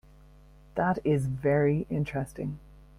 That 0.73 0.97
is 1.05 1.27
very 1.27 1.85
interesting. 1.91 2.57